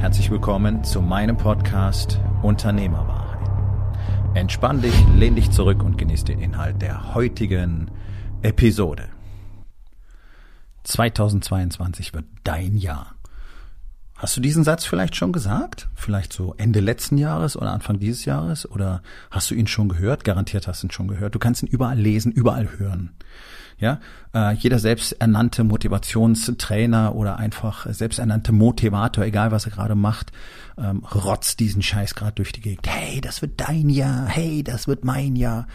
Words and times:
Herzlich 0.00 0.30
willkommen 0.30 0.82
zu 0.82 1.02
meinem 1.02 1.36
Podcast 1.36 2.18
Unternehmerwahrheit. 2.40 3.50
Entspann 4.32 4.80
dich, 4.80 4.94
lehn 5.14 5.36
dich 5.36 5.50
zurück 5.50 5.82
und 5.82 5.98
genieß 5.98 6.24
den 6.24 6.40
Inhalt 6.40 6.80
der 6.80 7.14
heutigen 7.14 7.90
Episode. 8.40 9.10
2022 10.84 12.14
wird 12.14 12.24
dein 12.44 12.78
Jahr. 12.78 13.14
Hast 14.20 14.36
du 14.36 14.42
diesen 14.42 14.64
Satz 14.64 14.84
vielleicht 14.84 15.16
schon 15.16 15.32
gesagt? 15.32 15.88
Vielleicht 15.94 16.34
so 16.34 16.54
Ende 16.58 16.80
letzten 16.80 17.16
Jahres 17.16 17.56
oder 17.56 17.72
Anfang 17.72 17.98
dieses 17.98 18.26
Jahres? 18.26 18.70
Oder 18.70 19.02
hast 19.30 19.50
du 19.50 19.54
ihn 19.54 19.66
schon 19.66 19.88
gehört? 19.88 20.24
Garantiert 20.24 20.68
hast 20.68 20.82
du 20.82 20.88
ihn 20.88 20.90
schon 20.90 21.08
gehört. 21.08 21.34
Du 21.34 21.38
kannst 21.38 21.62
ihn 21.62 21.68
überall 21.68 21.98
lesen, 21.98 22.30
überall 22.30 22.68
hören. 22.76 23.12
Ja, 23.78 23.98
äh, 24.34 24.52
jeder 24.56 24.78
selbsternannte 24.78 25.64
Motivationstrainer 25.64 27.14
oder 27.14 27.38
einfach 27.38 27.86
selbsternannte 27.90 28.52
Motivator, 28.52 29.24
egal 29.24 29.52
was 29.52 29.64
er 29.64 29.72
gerade 29.72 29.94
macht, 29.94 30.32
ähm, 30.76 31.02
rotzt 31.02 31.58
diesen 31.58 31.80
Scheiß 31.80 32.14
gerade 32.14 32.34
durch 32.34 32.52
die 32.52 32.60
Gegend. 32.60 32.86
Hey, 32.86 33.22
das 33.22 33.40
wird 33.40 33.58
dein 33.58 33.88
Jahr. 33.88 34.26
Hey, 34.26 34.62
das 34.62 34.86
wird 34.86 35.02
mein 35.02 35.34
Jahr. 35.34 35.66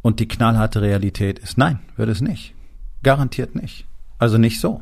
Und 0.00 0.20
die 0.20 0.28
knallharte 0.28 0.80
Realität 0.80 1.38
ist, 1.38 1.58
nein, 1.58 1.80
wird 1.96 2.08
es 2.08 2.22
nicht. 2.22 2.54
Garantiert 3.02 3.54
nicht. 3.54 3.84
Also 4.18 4.38
nicht 4.38 4.58
so. 4.58 4.80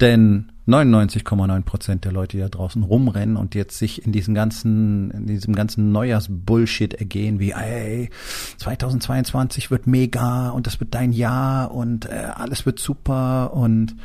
Denn 0.00 0.52
99,9 0.68 1.62
Prozent 1.62 2.04
der 2.04 2.12
Leute, 2.12 2.36
die 2.36 2.42
da 2.42 2.48
draußen 2.50 2.82
rumrennen 2.82 3.36
und 3.36 3.54
jetzt 3.54 3.78
sich 3.78 4.04
in 4.04 4.12
diesem 4.12 4.34
ganzen, 4.34 5.10
in 5.12 5.26
diesem 5.26 5.54
ganzen 5.54 5.92
Neujahrsbullshit 5.92 6.92
ergehen, 6.92 7.40
wie, 7.40 7.52
ey, 7.52 8.10
2022 8.58 9.70
wird 9.70 9.86
mega 9.86 10.50
und 10.50 10.66
das 10.66 10.78
wird 10.78 10.94
dein 10.94 11.12
Jahr 11.12 11.70
und 11.72 12.04
äh, 12.06 12.28
alles 12.34 12.66
wird 12.66 12.78
super 12.78 13.54
und 13.54 13.96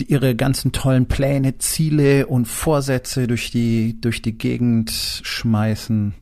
die, 0.00 0.04
ihre 0.04 0.34
ganzen 0.34 0.72
tollen 0.72 1.06
Pläne, 1.06 1.58
Ziele 1.58 2.26
und 2.26 2.46
Vorsätze 2.46 3.26
durch 3.26 3.50
die, 3.50 4.00
durch 4.00 4.22
die 4.22 4.38
Gegend 4.38 4.90
schmeißen, 4.90 6.14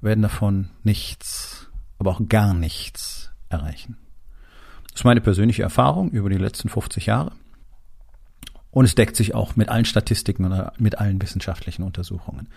werden 0.00 0.22
davon 0.22 0.70
nichts, 0.82 1.68
aber 1.98 2.12
auch 2.12 2.22
gar 2.26 2.54
nichts 2.54 3.32
erreichen. 3.50 3.98
Das 4.92 5.00
ist 5.00 5.04
meine 5.04 5.20
persönliche 5.20 5.62
Erfahrung 5.62 6.10
über 6.10 6.30
die 6.30 6.38
letzten 6.38 6.70
50 6.70 7.06
Jahre. 7.06 7.32
Und 8.74 8.84
es 8.84 8.96
deckt 8.96 9.14
sich 9.14 9.36
auch 9.36 9.54
mit 9.54 9.68
allen 9.68 9.84
Statistiken 9.84 10.44
oder 10.44 10.72
mit 10.78 10.98
allen 10.98 11.22
wissenschaftlichen 11.22 11.84
Untersuchungen. 11.84 12.48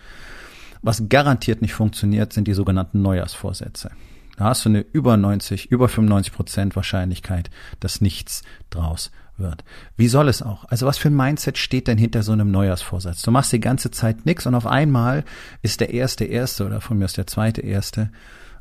Was 0.82 1.08
garantiert 1.08 1.62
nicht 1.62 1.74
funktioniert, 1.74 2.32
sind 2.32 2.48
die 2.48 2.54
sogenannten 2.54 3.02
Neujahrsvorsätze. 3.02 3.92
Da 4.36 4.44
hast 4.44 4.64
du 4.64 4.68
eine 4.68 4.80
über 4.80 5.16
90, 5.16 5.70
über 5.70 5.88
95 5.88 6.32
Prozent 6.32 6.76
Wahrscheinlichkeit, 6.76 7.50
dass 7.78 8.00
nichts 8.00 8.42
draus 8.70 9.12
wird. 9.36 9.64
Wie 9.96 10.08
soll 10.08 10.28
es 10.28 10.42
auch? 10.42 10.64
Also 10.64 10.86
was 10.86 10.98
für 10.98 11.08
ein 11.08 11.16
Mindset 11.16 11.56
steht 11.56 11.86
denn 11.86 11.98
hinter 11.98 12.24
so 12.24 12.32
einem 12.32 12.50
Neujahrsvorsatz? 12.50 13.22
Du 13.22 13.30
machst 13.30 13.52
die 13.52 13.60
ganze 13.60 13.92
Zeit 13.92 14.26
nichts 14.26 14.44
und 14.46 14.56
auf 14.56 14.66
einmal 14.66 15.24
ist 15.62 15.80
der 15.80 15.94
erste 15.94 16.24
erste 16.24 16.66
oder 16.66 16.80
von 16.80 16.98
mir 16.98 17.04
ist 17.04 17.16
der 17.16 17.28
zweite 17.28 17.60
erste 17.60 18.10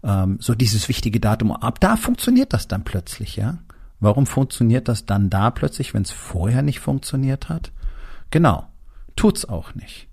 ähm, 0.03 0.37
so 0.39 0.53
dieses 0.53 0.89
wichtige 0.89 1.19
Datum. 1.19 1.51
Ab 1.51 1.79
da 1.79 1.97
funktioniert 1.97 2.53
das 2.53 2.67
dann 2.67 2.83
plötzlich, 2.83 3.35
ja? 3.35 3.57
Warum 3.99 4.25
funktioniert 4.25 4.87
das 4.87 5.05
dann 5.05 5.29
da 5.29 5.49
plötzlich, 5.49 5.93
wenn 5.93 6.03
es 6.03 6.11
vorher 6.11 6.61
nicht 6.61 6.79
funktioniert 6.79 7.49
hat? 7.49 7.71
Genau, 8.29 8.67
tut's 9.15 9.45
auch 9.45 9.73
nicht. 9.75 10.07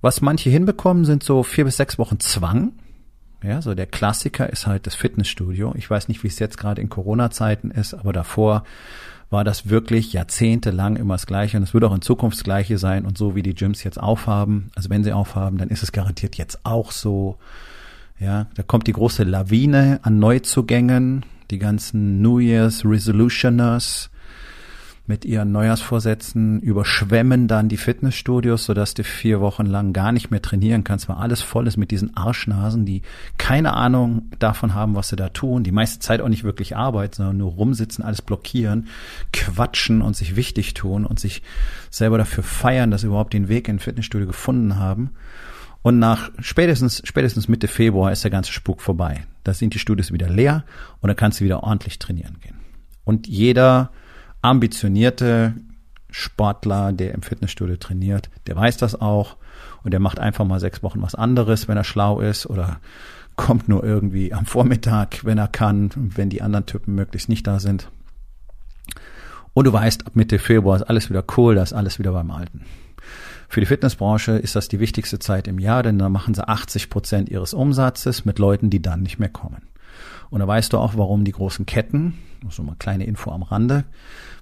Was 0.00 0.20
manche 0.20 0.50
hinbekommen, 0.50 1.04
sind 1.04 1.22
so 1.22 1.42
vier 1.42 1.64
bis 1.64 1.78
sechs 1.78 1.98
Wochen 1.98 2.20
Zwang. 2.20 2.72
Ja, 3.42 3.62
so 3.62 3.74
der 3.74 3.86
Klassiker 3.86 4.50
ist 4.50 4.66
halt 4.66 4.86
das 4.86 4.94
Fitnessstudio. 4.94 5.74
Ich 5.76 5.88
weiß 5.88 6.08
nicht, 6.08 6.22
wie 6.22 6.28
es 6.28 6.38
jetzt 6.38 6.58
gerade 6.58 6.80
in 6.80 6.88
Corona-Zeiten 6.88 7.70
ist, 7.70 7.94
aber 7.94 8.12
davor 8.12 8.64
war 9.30 9.44
das 9.44 9.68
wirklich 9.68 10.12
jahrzehntelang 10.12 10.96
immer 10.96 11.14
das 11.14 11.26
Gleiche 11.26 11.56
und 11.56 11.62
es 11.62 11.74
wird 11.74 11.84
auch 11.84 11.94
in 11.94 12.02
Zukunft 12.02 12.38
das 12.38 12.44
Gleiche 12.44 12.78
sein 12.78 13.04
und 13.04 13.18
so 13.18 13.34
wie 13.34 13.42
die 13.42 13.54
Gyms 13.54 13.82
jetzt 13.82 14.00
aufhaben, 14.00 14.70
also 14.76 14.88
wenn 14.90 15.02
sie 15.02 15.12
aufhaben, 15.12 15.58
dann 15.58 15.68
ist 15.68 15.82
es 15.82 15.92
garantiert 15.92 16.36
jetzt 16.36 16.64
auch 16.64 16.92
so. 16.92 17.38
Ja, 18.18 18.46
da 18.54 18.62
kommt 18.62 18.86
die 18.86 18.92
große 18.92 19.24
Lawine 19.24 20.00
an 20.02 20.18
Neuzugängen 20.18 21.24
die 21.50 21.58
ganzen 21.58 22.20
New 22.22 22.38
Year's 22.38 22.84
Resolutioners 22.84 24.10
mit 25.06 25.24
ihren 25.24 25.52
Neujahrsvorsätzen 25.52 26.60
überschwemmen 26.60 27.46
dann 27.46 27.68
die 27.68 27.76
Fitnessstudios, 27.76 28.64
sodass 28.64 28.94
du 28.94 29.04
vier 29.04 29.40
Wochen 29.40 29.66
lang 29.66 29.92
gar 29.92 30.10
nicht 30.10 30.30
mehr 30.30 30.42
trainieren 30.42 30.84
kannst, 30.84 31.08
weil 31.08 31.16
alles 31.16 31.42
voll 31.42 31.66
ist 31.66 31.76
mit 31.76 31.90
diesen 31.90 32.16
Arschnasen, 32.16 32.84
die 32.84 33.02
keine 33.38 33.74
Ahnung 33.74 34.30
davon 34.38 34.74
haben, 34.74 34.96
was 34.96 35.08
sie 35.08 35.16
da 35.16 35.28
tun, 35.28 35.62
die 35.62 35.72
meiste 35.72 36.00
Zeit 36.00 36.20
auch 36.20 36.28
nicht 36.28 36.44
wirklich 36.44 36.76
arbeiten, 36.76 37.14
sondern 37.14 37.36
nur 37.36 37.52
rumsitzen, 37.52 38.04
alles 38.04 38.22
blockieren, 38.22 38.88
quatschen 39.32 40.02
und 40.02 40.16
sich 40.16 40.34
wichtig 40.34 40.74
tun 40.74 41.06
und 41.06 41.20
sich 41.20 41.42
selber 41.90 42.18
dafür 42.18 42.42
feiern, 42.42 42.90
dass 42.90 43.02
sie 43.02 43.06
überhaupt 43.06 43.32
den 43.32 43.48
Weg 43.48 43.68
in 43.68 43.78
Fitnessstudio 43.78 44.26
gefunden 44.26 44.76
haben. 44.76 45.10
Und 45.82 46.00
nach 46.00 46.32
spätestens, 46.40 47.00
spätestens 47.04 47.46
Mitte 47.46 47.68
Februar 47.68 48.10
ist 48.10 48.24
der 48.24 48.32
ganze 48.32 48.50
Spuk 48.50 48.80
vorbei. 48.80 49.24
Da 49.46 49.54
sind 49.54 49.74
die 49.74 49.78
Studios 49.78 50.12
wieder 50.12 50.28
leer 50.28 50.64
und 51.00 51.06
dann 51.06 51.16
kannst 51.16 51.38
du 51.38 51.44
wieder 51.44 51.62
ordentlich 51.62 52.00
trainieren 52.00 52.38
gehen. 52.40 52.56
Und 53.04 53.28
jeder 53.28 53.90
ambitionierte 54.42 55.54
Sportler, 56.10 56.92
der 56.92 57.14
im 57.14 57.22
Fitnessstudio 57.22 57.76
trainiert, 57.76 58.28
der 58.48 58.56
weiß 58.56 58.76
das 58.76 59.00
auch 59.00 59.36
und 59.84 59.92
der 59.92 60.00
macht 60.00 60.18
einfach 60.18 60.44
mal 60.44 60.58
sechs 60.58 60.82
Wochen 60.82 61.00
was 61.00 61.14
anderes, 61.14 61.68
wenn 61.68 61.76
er 61.76 61.84
schlau 61.84 62.20
ist 62.20 62.46
oder 62.46 62.80
kommt 63.36 63.68
nur 63.68 63.84
irgendwie 63.84 64.32
am 64.32 64.46
Vormittag, 64.46 65.24
wenn 65.24 65.38
er 65.38 65.46
kann, 65.46 65.90
wenn 65.94 66.28
die 66.28 66.42
anderen 66.42 66.66
Typen 66.66 66.96
möglichst 66.96 67.28
nicht 67.28 67.46
da 67.46 67.60
sind. 67.60 67.88
Und 69.54 69.66
du 69.66 69.72
weißt, 69.72 70.08
ab 70.08 70.16
Mitte 70.16 70.40
Februar 70.40 70.74
ist 70.74 70.82
alles 70.82 71.08
wieder 71.08 71.22
cool, 71.36 71.54
da 71.54 71.62
ist 71.62 71.72
alles 71.72 72.00
wieder 72.00 72.10
beim 72.10 72.32
Alten. 72.32 72.64
Für 73.56 73.60
die 73.60 73.66
Fitnessbranche 73.68 74.32
ist 74.32 74.54
das 74.54 74.68
die 74.68 74.80
wichtigste 74.80 75.18
Zeit 75.18 75.48
im 75.48 75.58
Jahr, 75.58 75.82
denn 75.82 75.98
da 75.98 76.10
machen 76.10 76.34
sie 76.34 76.46
80 76.46 76.90
Prozent 76.90 77.30
ihres 77.30 77.54
Umsatzes 77.54 78.26
mit 78.26 78.38
Leuten, 78.38 78.68
die 78.68 78.82
dann 78.82 79.00
nicht 79.00 79.18
mehr 79.18 79.30
kommen. 79.30 79.62
Und 80.28 80.40
da 80.40 80.46
weißt 80.46 80.74
du 80.74 80.76
auch, 80.76 80.98
warum 80.98 81.24
die 81.24 81.32
großen 81.32 81.64
Ketten, 81.64 82.18
so 82.50 82.62
mal 82.62 82.76
kleine 82.78 83.06
Info 83.06 83.30
am 83.30 83.42
Rande, 83.42 83.84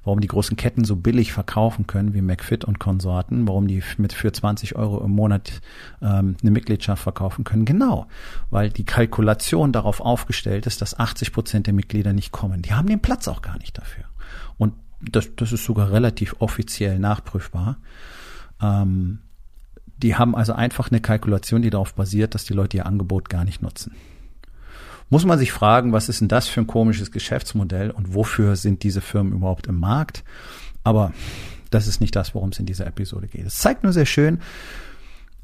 warum 0.02 0.18
die 0.18 0.26
großen 0.26 0.56
Ketten 0.56 0.84
so 0.84 0.96
billig 0.96 1.32
verkaufen 1.32 1.86
können 1.86 2.12
wie 2.12 2.22
McFit 2.22 2.64
und 2.64 2.80
Konsorten, 2.80 3.46
warum 3.46 3.68
die 3.68 3.84
mit 3.98 4.12
für 4.12 4.32
20 4.32 4.74
Euro 4.74 5.04
im 5.04 5.12
Monat 5.12 5.60
ähm, 6.02 6.34
eine 6.42 6.50
Mitgliedschaft 6.50 7.04
verkaufen 7.04 7.44
können. 7.44 7.66
Genau, 7.66 8.08
weil 8.50 8.70
die 8.70 8.84
Kalkulation 8.84 9.70
darauf 9.70 10.00
aufgestellt 10.00 10.66
ist, 10.66 10.82
dass 10.82 10.98
80 10.98 11.32
Prozent 11.32 11.66
der 11.68 11.74
Mitglieder 11.74 12.12
nicht 12.12 12.32
kommen. 12.32 12.62
Die 12.62 12.72
haben 12.72 12.88
den 12.88 13.00
Platz 13.00 13.28
auch 13.28 13.42
gar 13.42 13.58
nicht 13.58 13.78
dafür. 13.78 14.06
Und 14.58 14.74
das, 15.00 15.28
das 15.36 15.52
ist 15.52 15.64
sogar 15.64 15.92
relativ 15.92 16.34
offiziell 16.40 16.98
nachprüfbar. 16.98 17.76
Ähm, 18.64 19.18
die 20.02 20.16
haben 20.16 20.34
also 20.34 20.52
einfach 20.52 20.90
eine 20.90 21.00
Kalkulation, 21.00 21.62
die 21.62 21.70
darauf 21.70 21.94
basiert, 21.94 22.34
dass 22.34 22.44
die 22.44 22.54
Leute 22.54 22.76
ihr 22.76 22.86
Angebot 22.86 23.28
gar 23.28 23.44
nicht 23.44 23.62
nutzen. 23.62 23.92
Muss 25.10 25.24
man 25.24 25.38
sich 25.38 25.52
fragen, 25.52 25.92
was 25.92 26.08
ist 26.08 26.20
denn 26.20 26.28
das 26.28 26.48
für 26.48 26.60
ein 26.60 26.66
komisches 26.66 27.12
Geschäftsmodell 27.12 27.90
und 27.90 28.14
wofür 28.14 28.56
sind 28.56 28.82
diese 28.82 29.00
Firmen 29.00 29.34
überhaupt 29.34 29.66
im 29.66 29.78
Markt? 29.78 30.24
Aber 30.82 31.12
das 31.70 31.86
ist 31.86 32.00
nicht 32.00 32.16
das, 32.16 32.34
worum 32.34 32.50
es 32.50 32.58
in 32.58 32.66
dieser 32.66 32.86
Episode 32.86 33.28
geht. 33.28 33.46
Es 33.46 33.58
zeigt 33.58 33.82
nur 33.82 33.92
sehr 33.92 34.06
schön, 34.06 34.40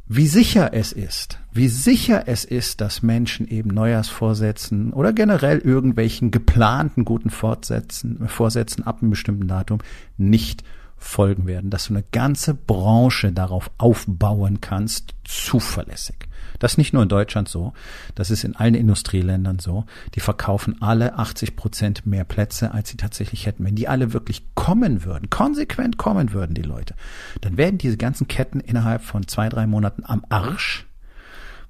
wie 0.09 0.27
sicher 0.27 0.75
es 0.75 0.93
ist, 0.93 1.39
wie 1.53 1.69
sicher 1.69 2.25
es 2.27 2.45
ist, 2.45 2.81
dass 2.81 3.03
Menschen 3.03 3.47
eben 3.47 3.71
Neujahrsvorsätzen 3.71 4.93
oder 4.93 5.13
generell 5.13 5.59
irgendwelchen 5.59 6.33
geplanten 6.33 7.05
guten 7.05 7.31
Fortsätzen, 7.31 8.27
Vorsätzen 8.29 8.85
ab 8.85 8.99
einem 9.01 9.11
bestimmten 9.11 9.47
Datum 9.47 9.79
nicht 10.17 10.65
folgen 11.01 11.47
werden, 11.47 11.71
dass 11.71 11.87
du 11.87 11.95
eine 11.95 12.05
ganze 12.13 12.55
Branche 12.55 13.33
darauf 13.33 13.71
aufbauen 13.79 14.61
kannst, 14.61 15.15
zuverlässig. 15.25 16.29
Das 16.59 16.73
ist 16.73 16.79
nicht 16.79 16.93
nur 16.93 17.03
in 17.03 17.09
Deutschland 17.09 17.49
so, 17.49 17.73
das 18.15 18.31
ist 18.31 18.45
in 18.45 18.55
allen 18.55 18.75
Industrieländern 18.75 19.59
so. 19.59 19.87
Die 20.15 20.21
verkaufen 20.21 20.81
alle 20.83 21.19
80 21.19 21.57
Prozent 21.57 22.07
mehr 22.07 22.25
Plätze, 22.25 22.75
als 22.75 22.91
sie 22.91 22.99
tatsächlich 22.99 23.47
hätten. 23.47 23.65
Wenn 23.65 23.77
die 23.77 23.89
alle 23.89 24.13
wirklich 24.13 24.45
kommen 24.55 25.05
würden, 25.05 25.31
konsequent 25.31 25.97
kommen 25.97 26.33
würden, 26.33 26.55
die 26.55 26.63
Leute, 26.63 26.95
dann 27.41 27.57
werden 27.57 27.79
diese 27.79 27.97
ganzen 27.97 28.29
Ketten 28.29 28.61
innerhalb 28.61 29.03
von 29.03 29.27
zwei, 29.27 29.49
drei 29.49 29.67
Monaten 29.67 30.05
am 30.05 30.25
Arsch, 30.29 30.87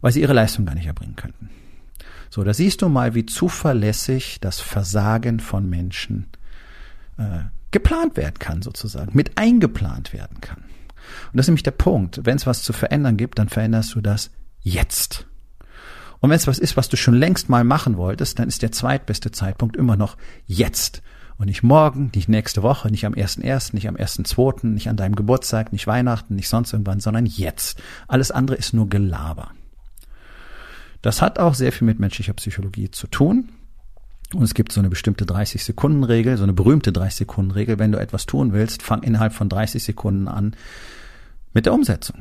weil 0.00 0.10
sie 0.10 0.22
ihre 0.22 0.34
Leistung 0.34 0.66
gar 0.66 0.74
nicht 0.74 0.86
erbringen 0.86 1.16
könnten. 1.16 1.50
So, 2.30 2.42
da 2.42 2.52
siehst 2.52 2.82
du 2.82 2.88
mal, 2.88 3.14
wie 3.14 3.26
zuverlässig 3.26 4.40
das 4.40 4.58
Versagen 4.60 5.38
von 5.38 5.70
Menschen 5.70 6.26
äh, 7.16 7.44
geplant 7.70 8.16
werden 8.16 8.38
kann, 8.38 8.62
sozusagen, 8.62 9.10
mit 9.14 9.36
eingeplant 9.38 10.12
werden 10.12 10.40
kann. 10.40 10.58
Und 10.58 11.36
das 11.36 11.44
ist 11.44 11.48
nämlich 11.48 11.62
der 11.62 11.70
Punkt. 11.72 12.20
Wenn 12.24 12.36
es 12.36 12.46
was 12.46 12.62
zu 12.62 12.72
verändern 12.72 13.16
gibt, 13.16 13.38
dann 13.38 13.48
veränderst 13.48 13.94
du 13.94 14.00
das 14.00 14.30
jetzt. 14.62 15.26
Und 16.20 16.30
wenn 16.30 16.36
es 16.36 16.46
was 16.46 16.58
ist, 16.58 16.76
was 16.76 16.88
du 16.88 16.96
schon 16.96 17.14
längst 17.14 17.48
mal 17.48 17.64
machen 17.64 17.96
wolltest, 17.96 18.38
dann 18.38 18.48
ist 18.48 18.62
der 18.62 18.72
zweitbeste 18.72 19.30
Zeitpunkt 19.30 19.76
immer 19.76 19.96
noch 19.96 20.16
jetzt. 20.46 21.02
Und 21.38 21.46
nicht 21.46 21.62
morgen, 21.62 22.10
nicht 22.14 22.28
nächste 22.28 22.62
Woche, 22.62 22.90
nicht 22.90 23.06
am 23.06 23.14
1.1., 23.14 23.74
nicht 23.74 23.88
am 23.88 23.96
1.2., 23.96 24.66
nicht 24.66 24.90
an 24.90 24.98
deinem 24.98 25.16
Geburtstag, 25.16 25.72
nicht 25.72 25.86
Weihnachten, 25.86 26.34
nicht 26.34 26.50
sonst 26.50 26.74
irgendwann, 26.74 27.00
sondern 27.00 27.24
jetzt. 27.24 27.82
Alles 28.08 28.30
andere 28.30 28.56
ist 28.58 28.74
nur 28.74 28.90
Gelaber. 28.90 29.52
Das 31.00 31.22
hat 31.22 31.38
auch 31.38 31.54
sehr 31.54 31.72
viel 31.72 31.86
mit 31.86 31.98
menschlicher 31.98 32.34
Psychologie 32.34 32.90
zu 32.90 33.06
tun. 33.06 33.48
Und 34.34 34.42
es 34.44 34.54
gibt 34.54 34.72
so 34.72 34.80
eine 34.80 34.90
bestimmte 34.90 35.24
30-Sekunden-Regel, 35.24 36.36
so 36.36 36.44
eine 36.44 36.52
berühmte 36.52 36.92
30-Sekunden-Regel. 36.92 37.78
Wenn 37.78 37.92
du 37.92 37.98
etwas 37.98 38.26
tun 38.26 38.52
willst, 38.52 38.82
fang 38.82 39.02
innerhalb 39.02 39.32
von 39.32 39.48
30 39.48 39.82
Sekunden 39.82 40.28
an 40.28 40.54
mit 41.52 41.66
der 41.66 41.74
Umsetzung. 41.74 42.16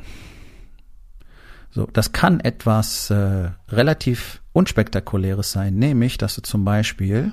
So, 1.70 1.86
das 1.92 2.10
kann 2.10 2.40
etwas 2.40 3.10
äh, 3.10 3.50
relativ 3.68 4.42
unspektakuläres 4.52 5.52
sein, 5.52 5.76
nämlich, 5.76 6.18
dass 6.18 6.34
du 6.34 6.42
zum 6.42 6.64
Beispiel 6.64 7.32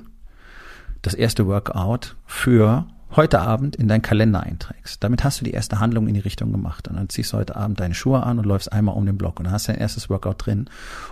das 1.02 1.14
erste 1.14 1.46
Workout 1.48 2.16
für 2.24 2.86
heute 3.16 3.40
Abend 3.40 3.76
in 3.76 3.88
deinen 3.88 4.02
Kalender 4.02 4.42
einträgst. 4.42 5.02
Damit 5.02 5.24
hast 5.24 5.40
du 5.40 5.44
die 5.44 5.52
erste 5.52 5.80
Handlung 5.80 6.08
in 6.08 6.14
die 6.14 6.20
Richtung 6.20 6.52
gemacht. 6.52 6.88
Und 6.88 6.96
dann 6.96 7.08
ziehst 7.08 7.32
du 7.32 7.38
heute 7.38 7.56
Abend 7.56 7.80
deine 7.80 7.94
Schuhe 7.94 8.22
an 8.22 8.38
und 8.38 8.44
läufst 8.44 8.72
einmal 8.72 8.94
um 8.94 9.06
den 9.06 9.16
Block 9.16 9.38
und 9.38 9.44
dann 9.44 9.52
hast 9.52 9.68
dein 9.68 9.76
erstes 9.76 10.10
Workout 10.10 10.46
drin. 10.46 10.68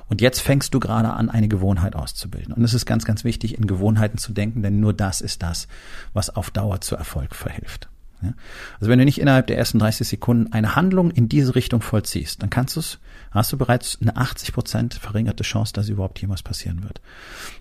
Und 0.08 0.20
jetzt 0.20 0.40
fängst 0.40 0.74
du 0.74 0.80
gerade 0.80 1.12
an, 1.12 1.30
eine 1.30 1.48
Gewohnheit 1.48 1.96
auszubilden. 1.96 2.52
Und 2.52 2.64
es 2.64 2.74
ist 2.74 2.86
ganz, 2.86 3.04
ganz 3.04 3.24
wichtig, 3.24 3.56
in 3.56 3.66
Gewohnheiten 3.66 4.18
zu 4.18 4.32
denken, 4.32 4.62
denn 4.62 4.80
nur 4.80 4.92
das 4.92 5.20
ist 5.20 5.42
das, 5.42 5.68
was 6.12 6.30
auf 6.30 6.50
Dauer 6.50 6.80
zu 6.80 6.96
Erfolg 6.96 7.34
verhilft. 7.34 7.88
Ja? 8.22 8.32
Also 8.80 8.90
wenn 8.90 8.98
du 8.98 9.04
nicht 9.04 9.20
innerhalb 9.20 9.46
der 9.46 9.58
ersten 9.58 9.78
30 9.78 10.06
Sekunden 10.06 10.52
eine 10.52 10.76
Handlung 10.76 11.10
in 11.10 11.28
diese 11.28 11.54
Richtung 11.54 11.80
vollziehst, 11.80 12.42
dann 12.42 12.50
kannst 12.50 12.76
du 12.76 12.80
es, 12.80 12.98
hast 13.30 13.52
du 13.52 13.58
bereits 13.58 13.98
eine 14.00 14.16
80 14.16 14.52
Prozent 14.52 14.94
verringerte 14.94 15.42
Chance, 15.44 15.72
dass 15.72 15.88
überhaupt 15.88 16.20
jemals 16.20 16.42
passieren 16.42 16.82
wird. 16.82 17.00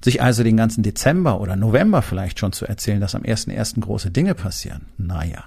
Sich 0.03 0.21
also 0.21 0.43
den 0.43 0.57
ganzen 0.57 0.83
Dezember 0.83 1.41
oder 1.41 1.55
November 1.55 2.01
vielleicht 2.01 2.39
schon 2.39 2.53
zu 2.53 2.65
erzählen, 2.65 3.01
dass 3.01 3.15
am 3.15 3.23
1.1. 3.23 3.79
große 3.81 4.11
Dinge 4.11 4.35
passieren, 4.35 4.87
naja. 4.97 5.45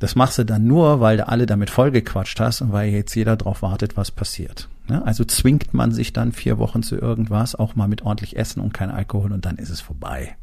Das 0.00 0.16
machst 0.16 0.38
du 0.38 0.44
dann 0.44 0.66
nur, 0.66 1.00
weil 1.00 1.18
du 1.18 1.28
alle 1.28 1.44
damit 1.44 1.68
vollgequatscht 1.68 2.40
hast 2.40 2.62
und 2.62 2.72
weil 2.72 2.88
jetzt 2.88 3.14
jeder 3.14 3.36
darauf 3.36 3.60
wartet, 3.60 3.98
was 3.98 4.10
passiert. 4.10 4.68
Also 4.88 5.24
zwingt 5.24 5.74
man 5.74 5.92
sich 5.92 6.14
dann 6.14 6.32
vier 6.32 6.58
Wochen 6.58 6.82
zu 6.82 6.96
irgendwas, 6.96 7.54
auch 7.54 7.76
mal 7.76 7.86
mit 7.86 8.02
ordentlich 8.02 8.36
Essen 8.36 8.60
und 8.60 8.72
kein 8.72 8.90
Alkohol 8.90 9.30
und 9.30 9.44
dann 9.44 9.56
ist 9.56 9.68
es 9.68 9.82
vorbei. 9.82 10.36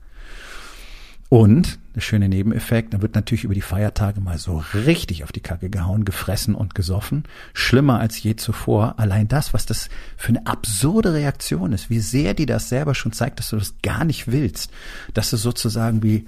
Und 1.30 1.80
der 1.94 2.02
schöne 2.02 2.30
Nebeneffekt, 2.30 2.94
da 2.94 3.02
wird 3.02 3.16
natürlich 3.16 3.44
über 3.44 3.54
die 3.54 3.62
Feiertage 3.62 4.22
mal 4.22 4.38
so 4.38 4.64
richtig 4.74 5.24
auf 5.26 5.34
die 5.34 5.42
Kacke 5.42 5.70
gehauen, 5.70 6.06
gefressen 6.06 6.56
und 6.56 6.74
gesoffen. 6.74 7.24
Schlimmer 7.54 8.00
als 8.00 8.22
je 8.22 8.38
zuvor. 8.38 8.98
Allein 8.98 9.28
das, 9.28 9.54
was 9.54 9.66
das 9.66 9.90
für 10.16 10.30
eine 10.30 10.48
absurde 10.48 11.14
Reaktion 11.14 11.74
ist, 11.74 11.90
wie 11.90 12.00
sehr 12.00 12.34
die 12.34 12.46
das 12.46 12.70
selber 12.70 12.96
schon 12.96 13.12
zeigt, 13.12 13.40
dass 13.40 13.50
du 13.50 13.58
das 13.58 13.76
gar 13.84 14.06
nicht 14.06 14.32
willst. 14.32 14.72
Dass 15.14 15.30
du 15.30 15.36
sozusagen 15.36 16.02
wie, 16.02 16.28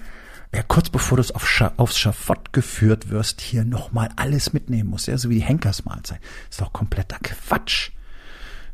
ja, 0.53 0.63
kurz 0.63 0.89
bevor 0.89 1.17
du 1.17 1.33
auf 1.33 1.47
Scha 1.47 1.71
aufs 1.77 1.97
Schafott 1.97 2.51
geführt 2.51 3.09
wirst, 3.09 3.39
hier 3.39 3.63
nochmal 3.63 4.09
alles 4.17 4.51
mitnehmen 4.51 4.89
musst. 4.89 5.07
Ja, 5.07 5.17
so 5.17 5.29
wie 5.29 5.35
die 5.35 5.41
Henkersmahlzeit. 5.41 6.19
Ist 6.49 6.59
doch 6.59 6.73
kompletter 6.73 7.19
Quatsch. 7.23 7.91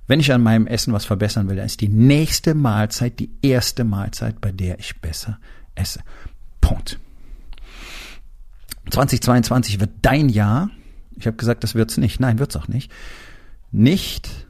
Wenn 0.07 0.19
ich 0.19 0.33
an 0.33 0.41
meinem 0.41 0.65
Essen 0.65 0.93
was 0.93 1.05
verbessern 1.05 1.49
will, 1.49 1.57
dann 1.57 1.65
ist 1.65 1.81
die 1.81 1.89
nächste 1.89 2.55
Mahlzeit 2.55 3.19
die 3.19 3.31
erste 3.43 3.83
Mahlzeit, 3.83 4.41
bei 4.41 4.51
der 4.51 4.79
ich 4.79 5.01
besser 5.01 5.39
esse. 5.75 6.01
Punkt. 6.61 6.99
2022 8.89 9.79
wird 9.79 9.91
dein 10.01 10.29
Jahr. 10.29 10.69
Ich 11.15 11.27
habe 11.27 11.37
gesagt, 11.37 11.63
das 11.63 11.75
wird's 11.75 11.97
nicht. 11.97 12.19
Nein, 12.19 12.39
wird's 12.39 12.55
auch 12.55 12.67
nicht. 12.67 12.91
Nicht, 13.71 14.47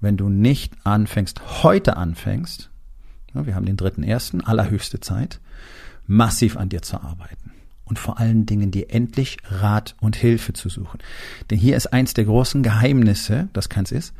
wenn 0.00 0.16
du 0.16 0.28
nicht 0.28 0.74
anfängst, 0.84 1.62
heute 1.62 1.96
anfängst. 1.96 2.70
Ja, 3.34 3.46
wir 3.46 3.54
haben 3.54 3.66
den 3.66 3.76
dritten 3.76 4.02
ersten, 4.02 4.40
allerhöchste 4.40 5.00
Zeit, 5.00 5.40
massiv 6.06 6.56
an 6.56 6.68
dir 6.68 6.82
zu 6.82 7.00
arbeiten 7.00 7.52
und 7.84 7.98
vor 7.98 8.18
allen 8.18 8.46
Dingen 8.46 8.70
dir 8.70 8.90
endlich 8.90 9.38
Rat 9.44 9.96
und 10.00 10.16
Hilfe 10.16 10.52
zu 10.52 10.68
suchen. 10.68 10.98
Denn 11.50 11.58
hier 11.58 11.76
ist 11.76 11.86
eins 11.92 12.14
der 12.14 12.24
großen 12.24 12.62
Geheimnisse, 12.62 13.48
das 13.52 13.68
keins 13.68 13.92
ist, 13.92 14.14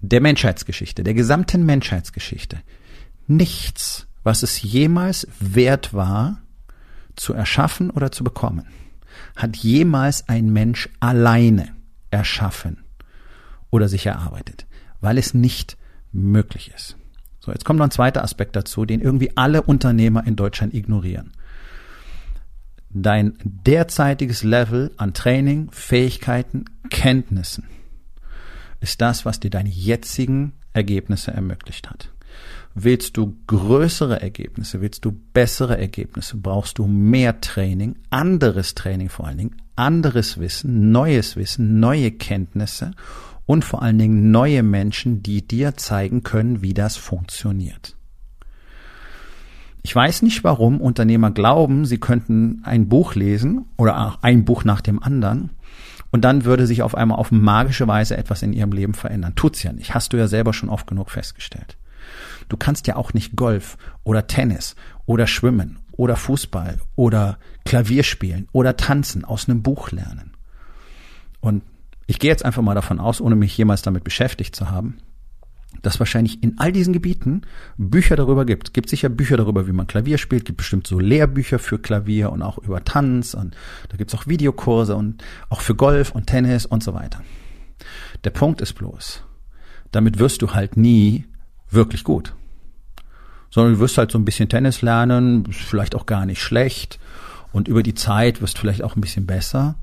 der 0.00 0.20
Menschheitsgeschichte, 0.20 1.02
der 1.02 1.14
gesamten 1.14 1.64
Menschheitsgeschichte. 1.64 2.58
Nichts 3.26 4.06
was 4.22 4.42
es 4.42 4.62
jemals 4.62 5.26
wert 5.38 5.94
war, 5.94 6.38
zu 7.16 7.32
erschaffen 7.34 7.90
oder 7.90 8.12
zu 8.12 8.24
bekommen, 8.24 8.66
hat 9.36 9.56
jemals 9.56 10.28
ein 10.28 10.52
Mensch 10.52 10.88
alleine 11.00 11.74
erschaffen 12.10 12.84
oder 13.70 13.88
sich 13.88 14.06
erarbeitet, 14.06 14.66
weil 15.00 15.18
es 15.18 15.34
nicht 15.34 15.76
möglich 16.12 16.72
ist. 16.74 16.96
So, 17.40 17.52
jetzt 17.52 17.64
kommt 17.64 17.78
noch 17.78 17.86
ein 17.86 17.90
zweiter 17.90 18.22
Aspekt 18.22 18.56
dazu, 18.56 18.84
den 18.84 19.00
irgendwie 19.00 19.36
alle 19.36 19.62
Unternehmer 19.62 20.26
in 20.26 20.36
Deutschland 20.36 20.74
ignorieren. 20.74 21.32
Dein 22.90 23.38
derzeitiges 23.44 24.42
Level 24.42 24.92
an 24.96 25.14
Training, 25.14 25.70
Fähigkeiten, 25.70 26.64
Kenntnissen 26.90 27.64
ist 28.80 29.00
das, 29.00 29.24
was 29.24 29.40
dir 29.40 29.50
deine 29.50 29.68
jetzigen 29.68 30.54
Ergebnisse 30.72 31.32
ermöglicht 31.32 31.88
hat. 31.88 32.10
Willst 32.74 33.16
du 33.16 33.36
größere 33.46 34.20
Ergebnisse, 34.22 34.80
willst 34.80 35.04
du 35.04 35.12
bessere 35.32 35.76
Ergebnisse, 35.76 36.36
brauchst 36.36 36.78
du 36.78 36.86
mehr 36.86 37.40
Training, 37.40 37.96
anderes 38.10 38.74
Training 38.74 39.08
vor 39.08 39.26
allen 39.26 39.38
Dingen, 39.38 39.56
anderes 39.74 40.38
Wissen, 40.38 40.92
neues 40.92 41.36
Wissen, 41.36 41.80
neue 41.80 42.12
Kenntnisse 42.12 42.92
und 43.46 43.64
vor 43.64 43.82
allen 43.82 43.98
Dingen 43.98 44.30
neue 44.30 44.62
Menschen, 44.62 45.22
die 45.22 45.46
dir 45.46 45.76
zeigen 45.76 46.22
können, 46.22 46.62
wie 46.62 46.74
das 46.74 46.96
funktioniert. 46.96 47.96
Ich 49.82 49.94
weiß 49.96 50.22
nicht, 50.22 50.44
warum 50.44 50.80
Unternehmer 50.80 51.30
glauben, 51.30 51.86
sie 51.86 51.98
könnten 51.98 52.60
ein 52.64 52.88
Buch 52.88 53.14
lesen 53.14 53.64
oder 53.76 54.18
ein 54.22 54.44
Buch 54.44 54.64
nach 54.64 54.80
dem 54.80 55.02
anderen 55.02 55.50
und 56.10 56.22
dann 56.22 56.44
würde 56.44 56.66
sich 56.66 56.82
auf 56.82 56.94
einmal 56.94 57.18
auf 57.18 57.30
magische 57.32 57.88
Weise 57.88 58.16
etwas 58.16 58.42
in 58.42 58.52
ihrem 58.52 58.72
Leben 58.72 58.94
verändern. 58.94 59.34
Tut's 59.36 59.62
ja 59.62 59.72
nicht. 59.72 59.94
Hast 59.94 60.12
du 60.12 60.16
ja 60.16 60.26
selber 60.26 60.52
schon 60.52 60.68
oft 60.68 60.86
genug 60.86 61.10
festgestellt. 61.10 61.76
Du 62.48 62.56
kannst 62.56 62.86
ja 62.86 62.96
auch 62.96 63.14
nicht 63.14 63.36
Golf 63.36 63.76
oder 64.04 64.26
Tennis 64.26 64.76
oder 65.06 65.26
Schwimmen 65.26 65.78
oder 65.92 66.16
Fußball 66.16 66.78
oder 66.96 67.38
Klavier 67.64 68.02
spielen 68.02 68.48
oder 68.52 68.76
tanzen 68.76 69.24
aus 69.24 69.48
einem 69.48 69.62
Buch 69.62 69.90
lernen. 69.90 70.32
Und 71.40 71.62
ich 72.06 72.18
gehe 72.18 72.30
jetzt 72.30 72.44
einfach 72.44 72.62
mal 72.62 72.74
davon 72.74 72.98
aus, 72.98 73.20
ohne 73.20 73.36
mich 73.36 73.56
jemals 73.56 73.82
damit 73.82 74.02
beschäftigt 74.02 74.56
zu 74.56 74.70
haben, 74.70 74.98
dass 75.82 76.00
wahrscheinlich 76.00 76.42
in 76.42 76.58
all 76.58 76.72
diesen 76.72 76.92
Gebieten 76.92 77.42
Bücher 77.76 78.16
darüber 78.16 78.44
gibt. 78.44 78.74
Gibt 78.74 78.88
sicher 78.88 79.08
Bücher 79.08 79.36
darüber, 79.36 79.66
wie 79.66 79.72
man 79.72 79.86
Klavier 79.86 80.18
spielt, 80.18 80.44
gibt 80.44 80.58
bestimmt 80.58 80.86
so 80.86 80.98
Lehrbücher 80.98 81.58
für 81.58 81.78
Klavier 81.78 82.32
und 82.32 82.42
auch 82.42 82.58
über 82.58 82.84
Tanz 82.84 83.34
und 83.34 83.56
da 83.88 83.96
gibt's 83.96 84.14
auch 84.14 84.26
Videokurse 84.26 84.96
und 84.96 85.22
auch 85.48 85.60
für 85.60 85.74
Golf 85.74 86.12
und 86.12 86.26
Tennis 86.26 86.66
und 86.66 86.82
so 86.82 86.94
weiter. 86.94 87.22
Der 88.24 88.30
Punkt 88.30 88.60
ist 88.60 88.74
bloß, 88.74 89.22
damit 89.92 90.18
wirst 90.18 90.42
du 90.42 90.52
halt 90.52 90.76
nie 90.76 91.26
wirklich 91.70 92.04
gut 92.04 92.34
sondern 93.50 93.74
du 93.74 93.80
wirst 93.80 93.98
halt 93.98 94.10
so 94.10 94.18
ein 94.18 94.24
bisschen 94.24 94.48
Tennis 94.48 94.80
lernen, 94.80 95.44
vielleicht 95.52 95.94
auch 95.94 96.06
gar 96.06 96.24
nicht 96.24 96.40
schlecht 96.40 96.98
und 97.52 97.68
über 97.68 97.82
die 97.82 97.94
Zeit 97.94 98.40
wirst 98.40 98.56
du 98.56 98.60
vielleicht 98.60 98.82
auch 98.82 98.96
ein 98.96 99.00
bisschen 99.00 99.26
besser, 99.26 99.74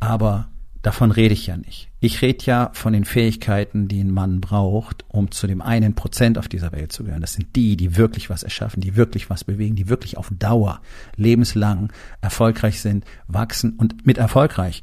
aber 0.00 0.48
davon 0.82 1.10
rede 1.10 1.34
ich 1.34 1.46
ja 1.46 1.56
nicht. 1.56 1.88
Ich 1.98 2.22
rede 2.22 2.44
ja 2.44 2.70
von 2.74 2.92
den 2.92 3.04
Fähigkeiten, 3.04 3.88
die 3.88 4.00
ein 4.00 4.10
Mann 4.10 4.40
braucht, 4.40 5.04
um 5.08 5.30
zu 5.30 5.46
dem 5.46 5.62
einen 5.62 5.94
Prozent 5.94 6.38
auf 6.38 6.46
dieser 6.46 6.72
Welt 6.72 6.92
zu 6.92 7.04
gehören. 7.04 7.22
Das 7.22 7.32
sind 7.32 7.56
die, 7.56 7.76
die 7.76 7.96
wirklich 7.96 8.28
was 8.28 8.42
erschaffen, 8.42 8.82
die 8.82 8.94
wirklich 8.94 9.30
was 9.30 9.44
bewegen, 9.44 9.76
die 9.76 9.88
wirklich 9.88 10.18
auf 10.18 10.30
Dauer, 10.38 10.80
lebenslang 11.16 11.90
erfolgreich 12.20 12.80
sind, 12.80 13.04
wachsen 13.26 13.72
und 13.78 14.06
mit 14.06 14.18
erfolgreich 14.18 14.82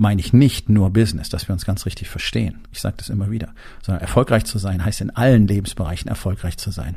meine 0.00 0.20
ich 0.20 0.32
nicht 0.32 0.68
nur 0.68 0.90
Business, 0.90 1.28
dass 1.28 1.46
wir 1.48 1.52
uns 1.52 1.66
ganz 1.66 1.86
richtig 1.86 2.08
verstehen. 2.08 2.60
Ich 2.72 2.80
sage 2.80 2.96
das 2.98 3.10
immer 3.10 3.30
wieder, 3.30 3.54
sondern 3.82 4.00
erfolgreich 4.00 4.44
zu 4.44 4.58
sein 4.58 4.84
heißt 4.84 5.00
in 5.02 5.10
allen 5.10 5.46
Lebensbereichen 5.46 6.08
erfolgreich 6.08 6.56
zu 6.56 6.70
sein 6.70 6.96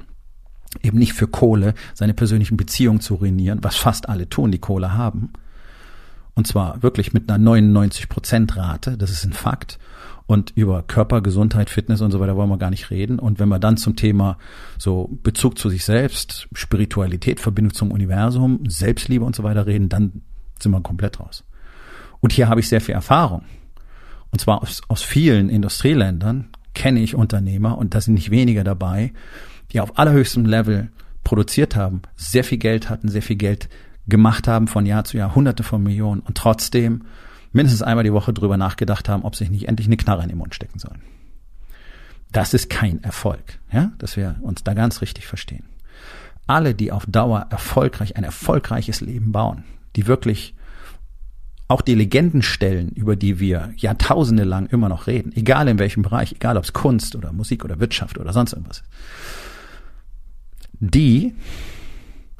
eben 0.81 0.97
nicht 0.97 1.13
für 1.13 1.27
Kohle 1.27 1.75
seine 1.93 2.13
persönlichen 2.13 2.57
Beziehungen 2.57 2.99
zu 2.99 3.15
ruinieren, 3.15 3.59
was 3.61 3.75
fast 3.75 4.09
alle 4.09 4.27
tun, 4.27 4.51
die 4.51 4.59
Kohle 4.59 4.93
haben. 4.93 5.33
Und 6.35 6.47
zwar 6.47 6.81
wirklich 6.81 7.13
mit 7.13 7.29
einer 7.29 7.37
99 7.37 8.09
Prozent 8.09 8.57
Rate, 8.57 8.97
das 8.97 9.11
ist 9.11 9.23
ein 9.23 9.33
Fakt. 9.33 9.77
Und 10.25 10.51
über 10.55 10.81
Körper, 10.81 11.21
Gesundheit, 11.21 11.69
Fitness 11.69 12.01
und 12.01 12.11
so 12.11 12.19
weiter 12.19 12.35
wollen 12.35 12.49
wir 12.49 12.57
gar 12.57 12.71
nicht 12.71 12.89
reden. 12.89 13.19
Und 13.19 13.39
wenn 13.39 13.49
wir 13.49 13.59
dann 13.59 13.77
zum 13.77 13.95
Thema 13.95 14.37
so 14.79 15.09
Bezug 15.21 15.59
zu 15.59 15.69
sich 15.69 15.85
selbst, 15.85 16.47
Spiritualität, 16.53 17.39
Verbindung 17.39 17.73
zum 17.73 17.91
Universum, 17.91 18.61
Selbstliebe 18.67 19.25
und 19.25 19.35
so 19.35 19.43
weiter 19.43 19.67
reden, 19.67 19.89
dann 19.89 20.23
sind 20.59 20.71
wir 20.71 20.81
komplett 20.81 21.19
raus. 21.19 21.43
Und 22.23 22.31
hier 22.31 22.47
habe 22.47 22.61
ich 22.61 22.69
sehr 22.69 22.79
viel 22.79 22.95
Erfahrung. 22.95 23.43
Und 24.31 24.39
zwar 24.39 24.61
aus, 24.61 24.81
aus 24.87 25.01
vielen 25.01 25.49
Industrieländern 25.49 26.47
kenne 26.73 27.01
ich 27.01 27.15
Unternehmer 27.15 27.77
und 27.77 27.93
da 27.93 27.99
sind 27.99 28.13
nicht 28.13 28.31
weniger 28.31 28.63
dabei, 28.63 29.11
die 29.73 29.81
auf 29.81 29.99
allerhöchstem 29.99 30.45
Level 30.45 30.89
produziert 31.25 31.75
haben, 31.75 32.01
sehr 32.15 32.45
viel 32.45 32.59
Geld 32.59 32.89
hatten, 32.89 33.09
sehr 33.09 33.21
viel 33.21 33.35
Geld 33.35 33.67
gemacht 34.07 34.47
haben 34.47 34.69
von 34.69 34.85
Jahr 34.85 35.03
zu 35.03 35.17
Jahr, 35.17 35.35
hunderte 35.35 35.63
von 35.63 35.83
Millionen 35.83 36.21
und 36.21 36.37
trotzdem 36.37 37.03
mindestens 37.51 37.81
einmal 37.81 38.05
die 38.05 38.13
Woche 38.13 38.31
drüber 38.31 38.55
nachgedacht 38.55 39.09
haben, 39.09 39.23
ob 39.23 39.35
sich 39.35 39.49
nicht 39.49 39.67
endlich 39.67 39.87
eine 39.87 39.97
Knarre 39.97 40.23
in 40.23 40.29
den 40.29 40.37
Mund 40.37 40.55
stecken 40.55 40.79
sollen. 40.79 41.01
Das 42.31 42.53
ist 42.53 42.69
kein 42.69 43.03
Erfolg, 43.03 43.59
ja, 43.69 43.91
dass 43.97 44.15
wir 44.15 44.37
uns 44.43 44.63
da 44.63 44.73
ganz 44.73 45.01
richtig 45.01 45.27
verstehen. 45.27 45.65
Alle, 46.47 46.73
die 46.73 46.93
auf 46.93 47.05
Dauer 47.05 47.47
erfolgreich 47.49 48.15
ein 48.15 48.23
erfolgreiches 48.23 49.01
Leben 49.01 49.33
bauen, 49.33 49.65
die 49.97 50.07
wirklich 50.07 50.55
auch 51.73 51.81
die 51.81 51.95
Legenden 51.95 52.43
stellen, 52.43 52.89
über 52.89 53.15
die 53.15 53.39
wir 53.39 53.73
Jahrtausende 53.75 54.43
lang 54.43 54.67
immer 54.67 54.89
noch 54.89 55.07
reden, 55.07 55.33
egal 55.35 55.67
in 55.67 55.79
welchem 55.79 56.03
Bereich, 56.03 56.31
egal 56.31 56.55
ob 56.55 56.63
es 56.63 56.71
Kunst 56.71 57.15
oder 57.15 57.33
Musik 57.33 57.65
oder 57.65 57.79
Wirtschaft 57.79 58.19
oder 58.19 58.31
sonst 58.31 58.53
irgendwas 58.53 58.81
ist, 58.81 58.89
die 60.79 61.33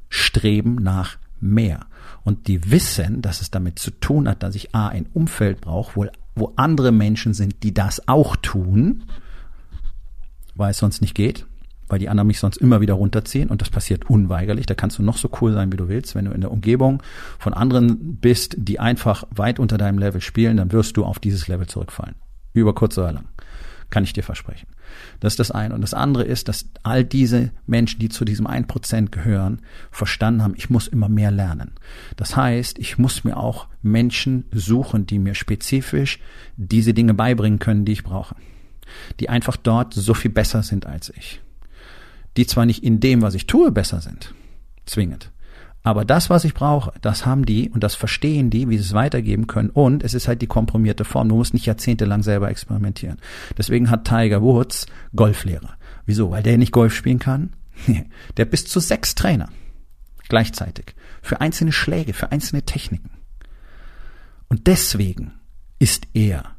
streben 0.08 0.76
nach 0.76 1.18
mehr. 1.40 1.88
Und 2.24 2.48
die 2.48 2.72
wissen, 2.72 3.22
dass 3.22 3.42
es 3.42 3.50
damit 3.50 3.80
zu 3.80 3.90
tun 3.92 4.30
hat, 4.30 4.44
dass 4.44 4.56
ich 4.56 4.76
A, 4.76 4.88
ein 4.88 5.08
Umfeld 5.14 5.62
brauche, 5.62 5.96
wo, 5.96 6.06
wo 6.36 6.54
andere 6.56 6.92
Menschen 6.92 7.34
sind, 7.34 7.64
die 7.64 7.74
das 7.74 8.08
auch 8.08 8.36
tun, 8.36 9.04
weil 10.56 10.72
es 10.72 10.78
sonst 10.78 11.02
nicht 11.02 11.16
geht, 11.16 11.48
weil 11.94 12.00
die 12.00 12.10
anderen 12.10 12.26
mich 12.26 12.40
sonst 12.40 12.58
immer 12.58 12.82
wieder 12.82 12.96
runterziehen 12.96 13.50
und 13.50 13.62
das 13.62 13.70
passiert 13.70 14.10
unweigerlich. 14.10 14.66
Da 14.66 14.74
kannst 14.74 14.98
du 14.98 15.04
noch 15.04 15.18
so 15.18 15.30
cool 15.40 15.54
sein, 15.54 15.72
wie 15.72 15.78
du 15.78 15.90
willst. 15.90 16.16
Wenn 16.16 16.26
du 16.26 16.32
in 16.32 16.42
der 16.42 16.50
Umgebung 16.50 17.04
von 17.38 17.54
anderen 17.54 18.16
bist, 18.16 18.56
die 18.58 18.80
einfach 18.80 19.26
weit 19.30 19.60
unter 19.60 19.78
deinem 19.78 20.00
Level 20.00 20.20
spielen, 20.20 20.58
dann 20.58 20.72
wirst 20.72 20.98
du 20.98 21.06
auf 21.06 21.20
dieses 21.20 21.48
Level 21.48 21.68
zurückfallen. 21.68 22.16
Über 22.52 22.74
kurz 22.74 22.98
oder 22.98 23.12
lang. 23.12 23.26
Kann 23.92 24.04
ich 24.04 24.14
dir 24.14 24.24
versprechen. 24.24 24.66
Das 25.20 25.34
ist 25.34 25.40
das 25.40 25.52
eine. 25.52 25.76
Und 25.76 25.82
das 25.82 25.94
andere 25.94 26.24
ist, 26.24 26.48
dass 26.48 26.66
all 26.82 27.04
diese 27.04 27.52
Menschen, 27.68 28.00
die 28.00 28.10
zu 28.10 28.26
diesem 28.26 28.48
1% 28.48 29.12
gehören, 29.12 29.62
verstanden 29.92 30.42
haben, 30.42 30.56
ich 30.58 30.72
muss 30.72 30.88
immer 30.88 31.10
mehr 31.10 31.30
lernen. 31.30 31.74
Das 32.16 32.36
heißt, 32.36 32.80
ich 32.80 32.98
muss 32.98 33.24
mir 33.24 33.38
auch 33.38 33.68
Menschen 33.84 34.46
suchen, 34.52 35.06
die 35.06 35.20
mir 35.20 35.36
spezifisch 35.36 36.18
diese 36.58 36.96
Dinge 36.96 37.14
beibringen 37.14 37.60
können, 37.60 37.86
die 37.86 37.92
ich 37.92 38.04
brauche. 38.04 38.36
Die 39.20 39.30
einfach 39.30 39.58
dort 39.58 39.94
so 39.94 40.16
viel 40.16 40.32
besser 40.32 40.64
sind 40.64 40.88
als 40.88 41.14
ich. 41.16 41.40
Die 42.38 42.48
zwar 42.48 42.66
nicht 42.66 42.84
in 42.84 43.00
dem, 43.00 43.22
was 43.22 43.36
ich 43.36 43.48
tue, 43.48 43.72
besser 43.72 44.02
sind. 44.02 44.34
Zwingend. 44.86 45.32
Aber 45.84 46.06
das, 46.06 46.30
was 46.30 46.46
ich 46.46 46.54
brauche, 46.54 46.94
das 47.02 47.26
haben 47.26 47.46
die 47.46 47.70
und 47.70 47.84
das 47.84 47.94
verstehen 47.96 48.50
die, 48.50 48.70
wie 48.70 48.78
sie 48.78 48.86
es 48.86 48.94
weitergeben 48.94 49.48
können. 49.48 49.70
Und 49.70 50.02
es 50.02 50.14
ist 50.14 50.30
halt 50.30 50.42
die 50.42 50.48
komprimierte 50.48 51.04
Form. 51.04 51.28
Du 51.28 51.36
musst 51.36 51.54
nicht 51.54 51.66
jahrzehntelang 51.66 52.24
selber 52.24 52.50
experimentieren. 52.50 53.20
Deswegen 53.58 53.90
hat 53.90 54.06
Tiger 54.06 54.42
Woods 54.42 54.86
Golflehrer. 55.14 55.78
Wieso? 56.06 56.32
Weil 56.32 56.42
der 56.42 56.58
nicht 56.58 56.72
Golf 56.72 56.96
spielen 56.96 57.20
kann? 57.20 57.54
der 58.38 58.46
bis 58.46 58.66
zu 58.66 58.80
sechs 58.80 59.14
Trainer. 59.14 59.50
Gleichzeitig. 60.30 60.96
Für 61.22 61.42
einzelne 61.42 61.74
Schläge, 61.74 62.14
für 62.14 62.32
einzelne 62.32 62.64
Techniken. 62.64 63.12
Und 64.48 64.68
deswegen 64.68 65.34
ist 65.80 66.08
er 66.14 66.56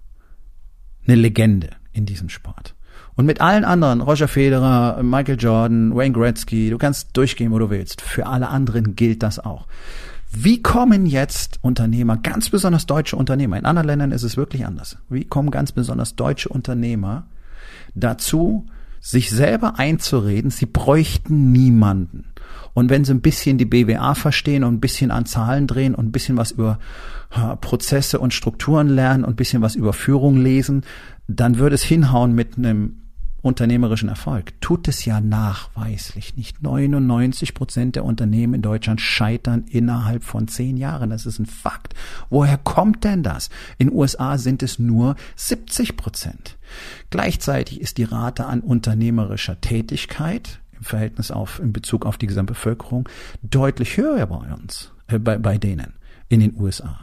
eine 1.06 1.16
Legende 1.16 1.70
in 1.92 2.04
diesem 2.04 2.28
Sport. 2.28 2.74
Und 3.16 3.26
mit 3.26 3.40
allen 3.40 3.64
anderen, 3.64 4.00
Roger 4.00 4.28
Federer, 4.28 5.02
Michael 5.02 5.38
Jordan, 5.38 5.94
Wayne 5.94 6.12
Gretzky, 6.12 6.70
du 6.70 6.78
kannst 6.78 7.16
durchgehen, 7.16 7.52
wo 7.52 7.58
du 7.58 7.70
willst. 7.70 8.00
Für 8.00 8.26
alle 8.26 8.48
anderen 8.48 8.96
gilt 8.96 9.22
das 9.22 9.38
auch. 9.38 9.66
Wie 10.36 10.62
kommen 10.62 11.06
jetzt 11.06 11.60
Unternehmer, 11.62 12.16
ganz 12.16 12.50
besonders 12.50 12.86
deutsche 12.86 13.14
Unternehmer, 13.14 13.56
in 13.56 13.66
anderen 13.66 13.86
Ländern 13.86 14.10
ist 14.10 14.24
es 14.24 14.36
wirklich 14.36 14.66
anders, 14.66 14.98
wie 15.08 15.24
kommen 15.24 15.52
ganz 15.52 15.70
besonders 15.70 16.16
deutsche 16.16 16.48
Unternehmer 16.48 17.28
dazu, 17.94 18.66
sich 19.00 19.30
selber 19.30 19.78
einzureden, 19.78 20.50
sie 20.50 20.66
bräuchten 20.66 21.52
niemanden. 21.52 22.32
Und 22.72 22.90
wenn 22.90 23.04
sie 23.04 23.14
ein 23.14 23.20
bisschen 23.20 23.58
die 23.58 23.64
BWA 23.64 24.14
verstehen 24.14 24.64
und 24.64 24.74
ein 24.74 24.80
bisschen 24.80 25.12
an 25.12 25.26
Zahlen 25.26 25.68
drehen 25.68 25.94
und 25.94 26.06
ein 26.06 26.12
bisschen 26.12 26.36
was 26.36 26.50
über 26.50 26.80
Prozesse 27.60 28.18
und 28.18 28.34
Strukturen 28.34 28.88
lernen 28.88 29.22
und 29.22 29.34
ein 29.34 29.36
bisschen 29.36 29.62
was 29.62 29.76
über 29.76 29.92
Führung 29.92 30.36
lesen, 30.36 30.82
dann 31.28 31.58
würde 31.58 31.76
es 31.76 31.82
hinhauen 31.84 32.34
mit 32.34 32.58
einem 32.58 33.03
unternehmerischen 33.44 34.08
Erfolg. 34.08 34.58
Tut 34.60 34.88
es 34.88 35.04
ja 35.04 35.20
nachweislich 35.20 36.36
nicht. 36.36 36.62
99 36.62 37.54
Prozent 37.54 37.94
der 37.94 38.04
Unternehmen 38.04 38.54
in 38.54 38.62
Deutschland 38.62 39.00
scheitern 39.00 39.64
innerhalb 39.68 40.24
von 40.24 40.48
zehn 40.48 40.76
Jahren. 40.76 41.10
Das 41.10 41.26
ist 41.26 41.38
ein 41.38 41.46
Fakt. 41.46 41.94
Woher 42.30 42.56
kommt 42.56 43.04
denn 43.04 43.22
das? 43.22 43.50
In 43.76 43.92
USA 43.92 44.38
sind 44.38 44.62
es 44.62 44.78
nur 44.78 45.16
70 45.36 45.96
Prozent. 45.96 46.56
Gleichzeitig 47.10 47.80
ist 47.80 47.98
die 47.98 48.04
Rate 48.04 48.46
an 48.46 48.60
unternehmerischer 48.60 49.60
Tätigkeit 49.60 50.60
im 50.72 50.84
Verhältnis 50.84 51.30
auf, 51.30 51.60
in 51.60 51.72
Bezug 51.72 52.06
auf 52.06 52.16
die 52.16 52.26
Gesamtbevölkerung 52.26 53.08
deutlich 53.42 53.98
höher 53.98 54.26
bei 54.26 54.54
uns, 54.54 54.90
äh, 55.08 55.18
bei, 55.18 55.36
bei 55.36 55.58
denen 55.58 55.94
in 56.28 56.40
den 56.40 56.58
USA 56.58 56.98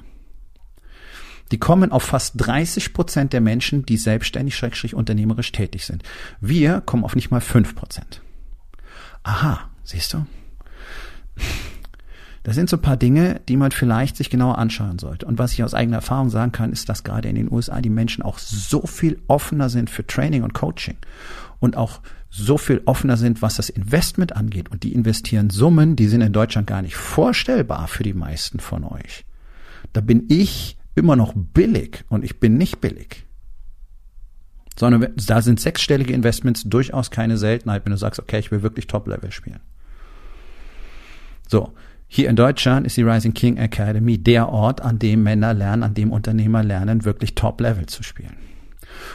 die 1.52 1.60
kommen 1.60 1.92
auf 1.92 2.04
fast 2.04 2.34
30 2.38 2.94
Prozent 2.94 3.34
der 3.34 3.42
Menschen, 3.42 3.86
die 3.86 3.98
selbstständig, 3.98 4.56
schrägstrich 4.56 4.96
unternehmerisch 4.96 5.52
tätig 5.52 5.86
sind. 5.86 6.04
Wir 6.40 6.82
kommen 6.82 7.04
auf 7.04 7.16
nicht 7.16 7.32
mal 7.32 7.42
5 7.42 7.76
Prozent. 7.76 8.22
Aha, 9.24 9.70
siehst 9.84 10.14
du? 10.14 10.26
Das 12.44 12.56
sind 12.56 12.70
so 12.70 12.78
ein 12.78 12.82
paar 12.82 12.98
Dinge, 12.98 13.40
die 13.48 13.58
man 13.58 13.72
vielleicht 13.72 14.18
sich 14.18 14.32
genauer 14.32 14.58
anschauen 14.58 14.98
sollte. 14.98 15.28
Und 15.28 15.38
was 15.38 15.54
ich 15.54 15.64
aus 15.64 15.76
eigener 15.76 15.98
Erfahrung 15.98 16.30
sagen 16.30 16.52
kann, 16.52 16.72
ist, 16.72 16.90
dass 16.90 17.04
gerade 17.04 17.30
in 17.30 17.36
den 17.36 17.52
USA 17.52 17.82
die 17.82 17.90
Menschen 17.90 18.24
auch 18.24 18.40
so 18.40 18.88
viel 18.88 19.22
offener 19.28 19.70
sind 19.70 19.90
für 19.92 20.08
Training 20.08 20.42
und 20.42 20.54
Coaching 20.54 20.98
und 21.60 21.78
auch 21.78 22.00
so 22.32 22.58
viel 22.58 22.82
offener 22.86 23.18
sind, 23.18 23.42
was 23.42 23.58
das 23.58 23.70
Investment 23.70 24.36
angeht. 24.36 24.70
Und 24.72 24.84
die 24.84 24.94
investieren 24.94 25.52
Summen, 25.52 25.96
die 25.96 26.08
sind 26.08 26.22
in 26.22 26.34
Deutschland 26.34 26.66
gar 26.66 26.82
nicht 26.82 26.96
vorstellbar 26.96 27.88
für 27.88 28.04
die 28.04 28.14
meisten 28.14 28.60
von 28.60 28.86
euch. 28.86 29.26
Da 29.94 30.02
bin 30.02 30.26
ich 30.30 30.78
immer 30.96 31.16
noch 31.16 31.34
billig 31.36 32.04
und 32.10 32.24
ich 32.24 32.40
bin 32.40 32.58
nicht 32.58 32.82
billig. 32.82 33.26
Sondern 34.78 35.14
da 35.16 35.42
sind 35.42 35.60
sechsstellige 35.60 36.14
Investments 36.14 36.64
durchaus 36.64 37.12
keine 37.12 37.38
Seltenheit, 37.38 37.86
wenn 37.86 37.92
du 37.92 37.98
sagst, 37.98 38.20
okay, 38.20 38.40
ich 38.40 38.52
will 38.52 38.62
wirklich 38.62 38.88
Top-Level 38.88 39.32
spielen. 39.32 39.60
So, 41.48 41.74
hier 42.08 42.30
in 42.30 42.36
Deutschland 42.36 42.86
ist 42.86 42.98
die 42.98 43.04
Rising 43.04 43.34
King 43.34 43.58
Academy 43.58 44.18
der 44.18 44.50
Ort, 44.50 44.82
an 44.82 45.00
dem 45.00 45.24
Männer 45.24 45.54
lernen, 45.54 45.84
an 45.84 45.94
dem 45.94 46.12
Unternehmer 46.12 46.64
lernen, 46.64 47.06
wirklich 47.06 47.36
Top-Level 47.36 47.86
zu 47.86 48.04
spielen. 48.04 48.36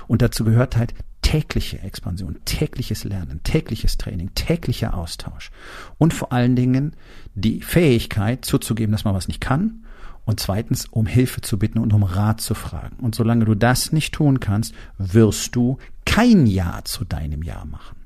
Und 0.06 0.22
dazu 0.22 0.44
gehört 0.44 0.76
halt 0.76 0.94
tägliche 1.22 1.80
Expansion, 1.80 2.36
tägliches 2.44 3.04
Lernen, 3.04 3.42
tägliches 3.42 3.96
Training, 3.96 4.30
täglicher 4.34 4.94
Austausch 4.94 5.50
und 5.98 6.14
vor 6.14 6.32
allen 6.32 6.54
Dingen 6.54 6.94
die 7.34 7.62
Fähigkeit 7.62 8.44
zuzugeben, 8.44 8.92
dass 8.92 9.04
man 9.04 9.14
was 9.14 9.26
nicht 9.26 9.40
kann 9.40 9.84
und 10.26 10.40
zweitens 10.40 10.86
um 10.90 11.06
Hilfe 11.06 11.40
zu 11.40 11.58
bitten 11.58 11.78
und 11.78 11.94
um 11.94 12.02
Rat 12.02 12.42
zu 12.42 12.54
fragen. 12.54 12.96
Und 13.00 13.14
solange 13.14 13.46
du 13.46 13.54
das 13.54 13.92
nicht 13.92 14.12
tun 14.12 14.40
kannst, 14.40 14.74
wirst 14.98 15.56
du 15.56 15.78
kein 16.04 16.46
Ja 16.46 16.80
zu 16.84 17.04
deinem 17.04 17.42
Ja 17.42 17.64
machen. 17.64 17.96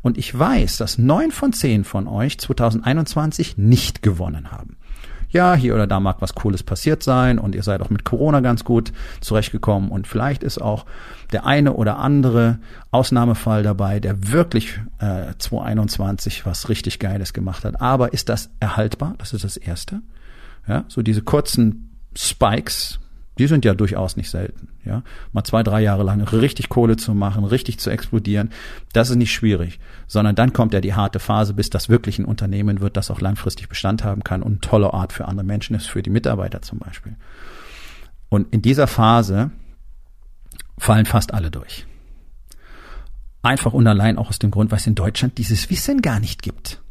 Und 0.00 0.16
ich 0.16 0.36
weiß, 0.38 0.76
dass 0.78 0.98
neun 0.98 1.30
von 1.30 1.52
zehn 1.52 1.84
von 1.84 2.06
euch 2.06 2.38
2021 2.38 3.58
nicht 3.58 4.02
gewonnen 4.02 4.50
haben. 4.50 4.76
Ja, 5.30 5.56
hier 5.56 5.74
oder 5.74 5.88
da 5.88 5.98
mag 5.98 6.18
was 6.20 6.36
Cooles 6.36 6.62
passiert 6.62 7.02
sein 7.02 7.40
und 7.40 7.56
ihr 7.56 7.64
seid 7.64 7.82
auch 7.82 7.90
mit 7.90 8.04
Corona 8.04 8.38
ganz 8.38 8.62
gut 8.62 8.92
zurechtgekommen 9.20 9.90
und 9.90 10.06
vielleicht 10.06 10.44
ist 10.44 10.62
auch 10.62 10.86
der 11.32 11.44
eine 11.44 11.72
oder 11.72 11.98
andere 11.98 12.60
Ausnahmefall 12.92 13.64
dabei, 13.64 13.98
der 13.98 14.30
wirklich 14.30 14.78
äh, 15.00 15.34
2021 15.36 16.46
was 16.46 16.68
richtig 16.68 17.00
Geiles 17.00 17.32
gemacht 17.32 17.64
hat. 17.64 17.80
Aber 17.80 18.12
ist 18.12 18.28
das 18.28 18.50
erhaltbar? 18.60 19.16
Das 19.18 19.32
ist 19.32 19.42
das 19.42 19.56
Erste. 19.56 20.02
Ja, 20.66 20.84
so 20.88 21.02
diese 21.02 21.22
kurzen 21.22 21.98
Spikes, 22.16 23.00
die 23.38 23.46
sind 23.46 23.64
ja 23.64 23.74
durchaus 23.74 24.16
nicht 24.16 24.30
selten. 24.30 24.68
Ja, 24.84 25.02
mal 25.32 25.44
zwei, 25.44 25.62
drei 25.62 25.80
Jahre 25.80 26.02
lang 26.02 26.20
richtig 26.20 26.68
Kohle 26.68 26.96
zu 26.96 27.14
machen, 27.14 27.44
richtig 27.44 27.78
zu 27.78 27.90
explodieren, 27.90 28.50
das 28.92 29.08
ist 29.08 29.16
nicht 29.16 29.32
schwierig, 29.32 29.80
sondern 30.06 30.34
dann 30.34 30.52
kommt 30.52 30.74
ja 30.74 30.80
die 30.80 30.92
harte 30.92 31.20
Phase, 31.20 31.54
bis 31.54 31.70
das 31.70 31.88
wirklich 31.88 32.18
ein 32.18 32.26
Unternehmen 32.26 32.80
wird, 32.80 32.98
das 32.98 33.10
auch 33.10 33.20
langfristig 33.20 33.68
Bestand 33.68 34.04
haben 34.04 34.24
kann 34.24 34.42
und 34.42 34.52
ein 34.52 34.60
toller 34.60 34.92
Art 34.92 35.12
für 35.12 35.26
andere 35.26 35.46
Menschen 35.46 35.74
ist, 35.74 35.86
für 35.86 36.02
die 36.02 36.10
Mitarbeiter 36.10 36.60
zum 36.60 36.78
Beispiel. 36.78 37.16
Und 38.28 38.52
in 38.52 38.60
dieser 38.60 38.86
Phase 38.86 39.52
fallen 40.76 41.06
fast 41.06 41.32
alle 41.32 41.50
durch. 41.50 41.86
Einfach 43.42 43.72
und 43.72 43.86
allein 43.86 44.18
auch 44.18 44.28
aus 44.28 44.38
dem 44.38 44.50
Grund, 44.50 44.70
weil 44.70 44.78
es 44.78 44.86
in 44.86 44.94
Deutschland 44.94 45.38
dieses 45.38 45.70
Wissen 45.70 46.02
gar 46.02 46.20
nicht 46.20 46.42
gibt. 46.42 46.82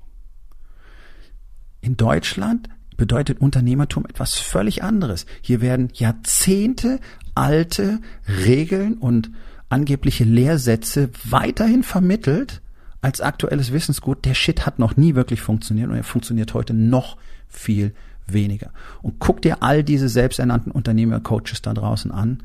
In 1.81 1.97
Deutschland 1.97 2.69
bedeutet 2.97 3.41
Unternehmertum 3.41 4.05
etwas 4.05 4.35
völlig 4.35 4.83
anderes. 4.83 5.25
Hier 5.41 5.61
werden 5.61 5.89
Jahrzehnte 5.93 6.99
alte 7.35 7.99
Regeln 8.27 8.95
und 8.95 9.31
angebliche 9.69 10.23
Lehrsätze 10.23 11.09
weiterhin 11.23 11.83
vermittelt 11.83 12.61
als 13.01 13.21
aktuelles 13.21 13.73
Wissensgut. 13.73 14.25
Der 14.25 14.33
Shit 14.33 14.65
hat 14.65 14.79
noch 14.79 14.97
nie 14.97 15.15
wirklich 15.15 15.41
funktioniert 15.41 15.89
und 15.89 15.95
er 15.95 16.03
funktioniert 16.03 16.53
heute 16.53 16.73
noch 16.73 17.17
viel 17.49 17.93
weniger. 18.27 18.71
Und 19.01 19.19
guck 19.19 19.41
dir 19.41 19.63
all 19.63 19.83
diese 19.83 20.09
selbsternannten 20.09 20.71
Unternehmer-Coaches 20.71 21.61
da 21.61 21.73
draußen 21.73 22.11
an, 22.11 22.43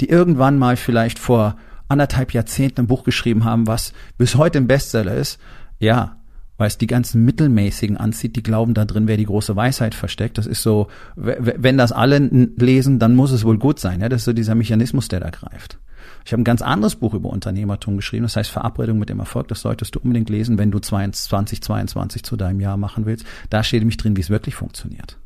die 0.00 0.08
irgendwann 0.08 0.58
mal 0.58 0.76
vielleicht 0.76 1.18
vor 1.18 1.56
anderthalb 1.88 2.32
Jahrzehnten 2.32 2.82
ein 2.82 2.86
Buch 2.86 3.04
geschrieben 3.04 3.44
haben, 3.44 3.66
was 3.66 3.92
bis 4.16 4.36
heute 4.36 4.58
ein 4.58 4.66
Bestseller 4.66 5.14
ist. 5.14 5.38
Ja, 5.78 6.16
weil 6.60 6.66
es 6.66 6.76
die 6.76 6.86
ganzen 6.86 7.24
Mittelmäßigen 7.24 7.96
anzieht, 7.96 8.36
die 8.36 8.42
glauben, 8.42 8.74
da 8.74 8.84
drin 8.84 9.08
wäre 9.08 9.16
die 9.16 9.24
große 9.24 9.56
Weisheit 9.56 9.94
versteckt. 9.94 10.36
Das 10.36 10.46
ist 10.46 10.62
so, 10.62 10.88
wenn 11.16 11.78
das 11.78 11.90
alle 11.90 12.18
lesen, 12.18 12.98
dann 12.98 13.16
muss 13.16 13.32
es 13.32 13.44
wohl 13.44 13.56
gut 13.56 13.80
sein. 13.80 14.02
Ja, 14.02 14.10
das 14.10 14.20
ist 14.20 14.24
so 14.26 14.34
dieser 14.34 14.54
Mechanismus, 14.54 15.08
der 15.08 15.20
da 15.20 15.30
greift. 15.30 15.78
Ich 16.26 16.32
habe 16.32 16.42
ein 16.42 16.44
ganz 16.44 16.60
anderes 16.60 16.96
Buch 16.96 17.14
über 17.14 17.30
Unternehmertum 17.30 17.96
geschrieben, 17.96 18.24
das 18.24 18.36
heißt 18.36 18.50
Verabredung 18.50 18.98
mit 18.98 19.08
dem 19.08 19.20
Erfolg. 19.20 19.48
Das 19.48 19.62
solltest 19.62 19.94
du 19.94 20.00
unbedingt 20.00 20.28
lesen, 20.28 20.58
wenn 20.58 20.70
du 20.70 20.80
2022 20.80 22.24
zu 22.24 22.36
deinem 22.36 22.60
Jahr 22.60 22.76
machen 22.76 23.06
willst. 23.06 23.24
Da 23.48 23.64
steht 23.64 23.80
nämlich 23.80 23.96
drin, 23.96 24.18
wie 24.18 24.20
es 24.20 24.28
wirklich 24.28 24.54
funktioniert. 24.54 25.16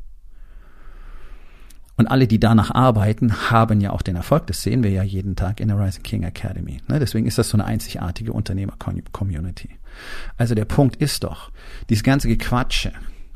Und 1.97 2.07
alle, 2.07 2.27
die 2.27 2.39
danach 2.39 2.71
arbeiten, 2.71 3.51
haben 3.51 3.79
ja 3.79 3.91
auch 3.91 4.01
den 4.01 4.15
Erfolg. 4.15 4.47
Das 4.47 4.61
sehen 4.61 4.83
wir 4.83 4.91
ja 4.91 5.03
jeden 5.03 5.35
Tag 5.35 5.59
in 5.59 5.69
der 5.69 5.79
Rising 5.79 6.03
King 6.03 6.23
Academy. 6.23 6.81
Ne, 6.87 6.99
deswegen 6.99 7.25
ist 7.25 7.37
das 7.37 7.49
so 7.49 7.57
eine 7.57 7.65
einzigartige 7.65 8.33
Unternehmer-Community. 8.33 9.69
Also 10.37 10.55
der 10.55 10.65
Punkt 10.65 10.97
ist 10.97 11.23
doch, 11.23 11.51
dieses 11.89 12.03
ganze 12.03 12.27
Gequatsche 12.27 12.91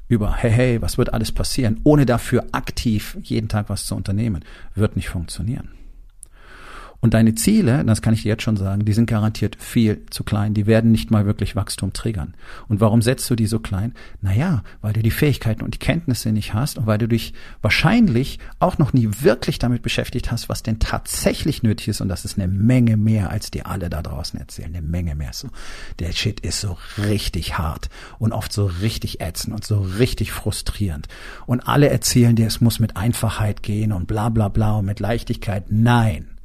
über, 0.10 0.36
hey, 0.36 0.52
hey, 0.52 0.82
was 0.82 0.98
wird 0.98 1.14
alles 1.14 1.32
passieren, 1.32 1.80
ohne 1.84 2.06
dafür 2.06 2.48
aktiv 2.52 3.18
jeden 3.22 3.48
Tag 3.48 3.70
was 3.70 3.86
zu 3.86 3.96
unternehmen, 3.96 4.44
wird 4.76 4.96
nicht 4.96 5.08
funktionieren. 5.08 5.70
Und 7.02 7.14
deine 7.14 7.36
Ziele, 7.36 7.86
das 7.86 8.02
kann 8.02 8.14
ich 8.14 8.24
dir 8.24 8.30
jetzt 8.30 8.44
schon 8.44 8.58
sagen, 8.58 8.84
die 8.84 8.94
sind 8.94 9.06
garantiert 9.06 9.56
viel 9.60 10.06
zu 10.10 10.24
klein. 10.24 10.54
Die 10.54 10.68
werden 10.68 10.92
nicht 10.92 11.12
mal 11.12 11.26
wirklich 11.26 11.56
Wachstum 11.56 11.94
triggern. 11.94 12.34
Und 12.68 12.82
warum 12.82 13.02
setzt 13.02 13.30
du 13.30 13.36
die 13.36 13.46
so 13.46 13.60
klein? 13.60 13.94
Naja, 14.22 14.64
weil 14.82 14.94
du 14.94 15.02
die 15.02 15.12
Fähigkeiten 15.12 15.64
und 15.64 15.76
die 15.76 15.80
Kenntnisse 15.80 16.32
nicht 16.32 16.54
hast 16.54 16.78
und 16.78 16.88
weil 16.88 16.98
du 16.98 17.08
dich 17.08 17.34
wahrscheinlich 17.62 18.40
auch 18.60 18.78
noch 18.78 18.92
nie 18.92 19.10
wirklich 19.22 19.60
damit 19.60 19.82
beschäftigt 19.82 20.30
hast, 20.32 20.50
was 20.50 20.62
denn 20.62 20.80
tatsächlich 20.80 21.64
nötig 21.64 21.88
ist. 21.88 22.02
Und 22.02 22.10
das 22.10 22.26
ist 22.26 22.38
eine 22.38 22.50
Menge 22.50 22.98
mehr, 22.98 23.30
als 23.30 23.50
dir 23.50 23.68
alle 23.68 23.90
da 23.90 24.02
draußen 24.02 24.38
erzählen. 24.40 24.76
Eine 24.76 24.86
Menge 24.86 25.16
mehr. 25.16 25.32
So, 25.32 25.48
der 26.00 26.12
Shit 26.12 26.42
ist 26.42 26.60
so 26.60 26.78
richtig 26.98 27.58
hart 27.58 27.90
und 28.18 28.34
oft 28.34 28.52
so 28.52 28.66
richtig 28.66 29.22
ätzend 29.22 29.54
und 29.54 29.66
so 29.66 29.80
richtig 29.80 30.34
frustrierend. 30.34 31.08
Und 31.46 31.62
alle 31.62 31.90
erzählen 31.90 32.36
dir, 32.36 32.48
es 32.48 32.60
muss 32.60 32.80
mit 32.80 32.98
Einfachheit 32.98 33.64
gehen 33.64 33.94
und 33.94 34.08
bla 34.08 34.28
bla 34.28 34.50
bla 34.50 34.74
und 34.74 34.86
mit 34.86 35.00
Leichtigkeit. 35.00 35.66
Nein. 35.70 36.39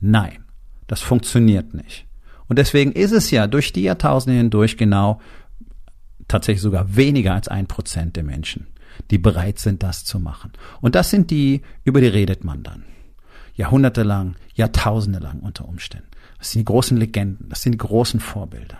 Nein, 0.00 0.44
das 0.86 1.00
funktioniert 1.00 1.74
nicht. 1.74 2.06
Und 2.48 2.58
deswegen 2.58 2.92
ist 2.92 3.12
es 3.12 3.30
ja 3.30 3.46
durch 3.46 3.72
die 3.72 3.82
Jahrtausende 3.82 4.38
hindurch 4.38 4.76
genau 4.76 5.20
tatsächlich 6.28 6.62
sogar 6.62 6.96
weniger 6.96 7.34
als 7.34 7.48
ein 7.48 7.66
Prozent 7.66 8.16
der 8.16 8.24
Menschen, 8.24 8.68
die 9.10 9.18
bereit 9.18 9.58
sind, 9.58 9.82
das 9.82 10.04
zu 10.04 10.18
machen. 10.18 10.52
Und 10.80 10.94
das 10.94 11.10
sind 11.10 11.30
die, 11.30 11.62
über 11.84 12.00
die 12.00 12.06
redet 12.06 12.44
man 12.44 12.62
dann. 12.62 12.84
Jahrhundertelang, 13.54 14.36
Jahrtausende 14.54 15.18
lang 15.18 15.40
unter 15.40 15.66
Umständen. 15.66 16.08
Das 16.38 16.50
sind 16.50 16.60
die 16.60 16.66
großen 16.66 16.96
Legenden, 16.96 17.48
das 17.48 17.62
sind 17.62 17.72
die 17.72 17.78
großen 17.78 18.20
Vorbilder. 18.20 18.78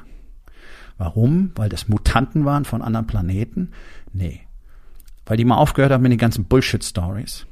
Warum? 0.99 1.53
Weil 1.55 1.69
das 1.69 1.89
Mutanten 1.89 2.45
waren 2.45 2.65
von 2.65 2.83
anderen 2.83 3.07
Planeten? 3.07 3.73
Nee. 4.13 4.41
Weil 5.25 5.37
die 5.37 5.45
mal 5.45 5.57
aufgehört 5.57 5.93
haben 5.93 6.03
mit 6.03 6.13
den 6.13 6.19
ganzen 6.19 6.45
Bullshit-Stories. 6.45 7.47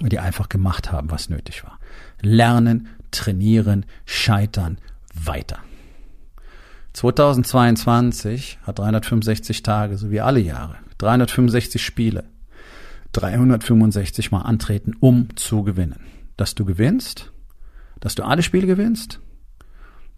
Weil 0.00 0.08
die 0.08 0.18
einfach 0.18 0.48
gemacht 0.48 0.90
haben, 0.90 1.10
was 1.10 1.28
nötig 1.28 1.64
war 1.64 1.78
lernen, 2.24 2.88
trainieren, 3.10 3.86
scheitern, 4.06 4.78
weiter. 5.14 5.58
2022 6.94 8.58
hat 8.62 8.78
365 8.78 9.62
Tage, 9.62 9.98
so 9.98 10.10
wie 10.10 10.20
alle 10.20 10.40
Jahre, 10.40 10.76
365 10.98 11.84
Spiele, 11.84 12.24
365 13.12 14.30
Mal 14.32 14.42
antreten, 14.42 14.94
um 14.98 15.28
zu 15.36 15.62
gewinnen. 15.62 16.00
Dass 16.36 16.54
du 16.54 16.64
gewinnst, 16.64 17.32
dass 18.00 18.14
du 18.14 18.24
alle 18.24 18.42
Spiele 18.42 18.66
gewinnst? 18.66 19.20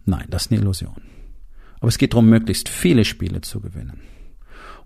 Nein, 0.05 0.27
das 0.31 0.47
ist 0.47 0.53
eine 0.53 0.61
Illusion. 0.61 1.03
Aber 1.79 1.89
es 1.89 1.99
geht 1.99 2.15
darum, 2.15 2.29
möglichst 2.29 2.69
viele 2.69 3.05
Spiele 3.05 3.43
zu 3.43 3.61
gewinnen. 3.61 4.01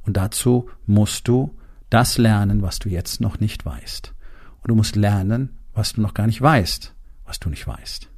Und 0.03 0.17
dazu 0.17 0.69
musst 0.87 1.29
du 1.29 1.57
das 1.89 2.19
lernen, 2.19 2.63
was 2.63 2.79
du 2.79 2.89
jetzt 2.89 3.21
noch 3.21 3.39
nicht 3.39 3.65
weißt. 3.65 4.15
Und 4.63 4.69
du 4.69 4.75
musst 4.75 4.97
lernen, 4.97 5.59
was 5.75 5.95
du 5.95 6.01
noch 6.01 6.15
gar 6.15 6.27
nicht 6.27 6.41
weißt 6.41 6.95
was 7.31 7.39
du 7.39 7.49
nicht 7.49 7.67
weißt. 7.67 8.11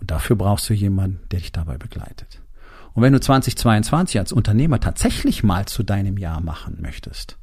Und 0.00 0.10
dafür 0.12 0.36
brauchst 0.36 0.70
du 0.70 0.74
jemanden, 0.74 1.20
der 1.32 1.40
dich 1.40 1.50
dabei 1.50 1.76
begleitet. 1.76 2.40
Und 2.94 3.02
wenn 3.02 3.12
du 3.12 3.20
2022 3.20 4.18
als 4.18 4.32
Unternehmer 4.32 4.78
tatsächlich 4.80 5.42
mal 5.42 5.66
zu 5.66 5.82
deinem 5.82 6.16
Jahr 6.16 6.40
machen 6.40 6.78
möchtest 6.80 7.36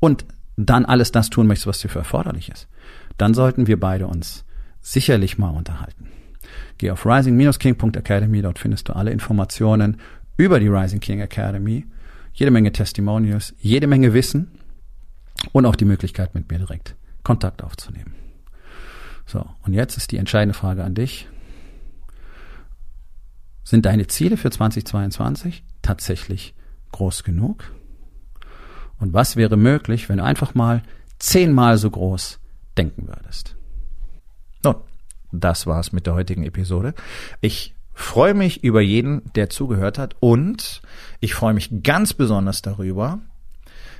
und 0.00 0.26
dann 0.56 0.84
alles 0.84 1.12
das 1.12 1.30
tun 1.30 1.46
möchtest, 1.46 1.66
was 1.66 1.80
dir 1.80 1.88
für 1.88 2.00
erforderlich 2.00 2.50
ist, 2.50 2.68
dann 3.16 3.32
sollten 3.32 3.66
wir 3.66 3.80
beide 3.80 4.06
uns 4.06 4.44
sicherlich 4.82 5.38
mal 5.38 5.48
unterhalten. 5.48 6.08
Geh 6.76 6.90
auf 6.90 7.06
rising-king.academy, 7.06 8.42
dort 8.42 8.58
findest 8.58 8.88
du 8.88 8.92
alle 8.92 9.12
Informationen 9.12 9.96
über 10.36 10.60
die 10.60 10.68
Rising 10.68 11.00
King 11.00 11.20
Academy, 11.20 11.86
jede 12.34 12.50
Menge 12.50 12.70
Testimonials, 12.70 13.54
jede 13.58 13.86
Menge 13.86 14.12
Wissen 14.12 14.58
und 15.52 15.64
auch 15.64 15.76
die 15.76 15.86
Möglichkeit, 15.86 16.34
mit 16.34 16.50
mir 16.50 16.58
direkt 16.58 16.96
Kontakt 17.24 17.64
aufzunehmen. 17.64 18.14
So, 19.26 19.44
und 19.62 19.72
jetzt 19.72 19.96
ist 19.96 20.12
die 20.12 20.18
entscheidende 20.18 20.54
Frage 20.54 20.84
an 20.84 20.94
dich. 20.94 21.28
Sind 23.64 23.86
deine 23.86 24.06
Ziele 24.06 24.36
für 24.36 24.50
2022 24.50 25.64
tatsächlich 25.80 26.54
groß 26.92 27.24
genug? 27.24 27.64
Und 28.98 29.12
was 29.12 29.36
wäre 29.36 29.56
möglich, 29.56 30.08
wenn 30.08 30.18
du 30.18 30.24
einfach 30.24 30.54
mal 30.54 30.82
zehnmal 31.18 31.78
so 31.78 31.90
groß 31.90 32.38
denken 32.76 33.08
würdest? 33.08 33.56
Nun, 34.62 34.76
das 35.32 35.66
war's 35.66 35.92
mit 35.92 36.06
der 36.06 36.14
heutigen 36.14 36.44
Episode. 36.44 36.94
Ich 37.40 37.74
freue 37.94 38.34
mich 38.34 38.62
über 38.62 38.80
jeden, 38.80 39.22
der 39.34 39.48
zugehört 39.48 39.98
hat 39.98 40.16
und 40.20 40.82
ich 41.20 41.34
freue 41.34 41.54
mich 41.54 41.82
ganz 41.82 42.12
besonders 42.12 42.60
darüber, 42.60 43.20